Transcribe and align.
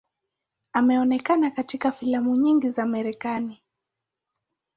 Ameonekana 0.73 1.51
katika 1.51 1.91
filamu 1.91 2.35
nyingi 2.35 2.69
za 2.69 2.85
Marekani. 2.85 3.61